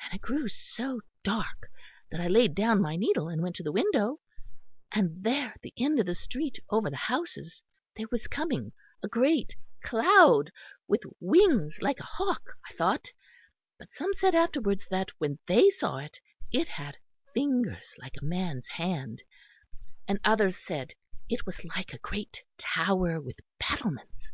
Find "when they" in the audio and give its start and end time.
15.18-15.70